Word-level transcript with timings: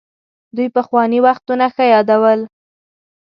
دوی 0.55 0.67
پخواني 0.75 1.19
وختونه 1.25 1.65
ښه 1.75 1.83
يادول. 1.93 2.39